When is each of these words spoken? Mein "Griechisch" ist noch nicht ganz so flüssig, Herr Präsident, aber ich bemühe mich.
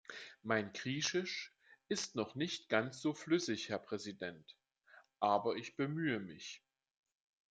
Mein 0.41 0.73
"Griechisch" 0.73 1.53
ist 1.87 2.15
noch 2.15 2.33
nicht 2.33 2.69
ganz 2.69 2.99
so 3.03 3.13
flüssig, 3.13 3.69
Herr 3.69 3.77
Präsident, 3.77 4.57
aber 5.19 5.57
ich 5.57 5.75
bemühe 5.75 6.19
mich. 6.19 6.63